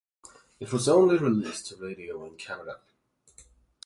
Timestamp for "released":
1.19-1.67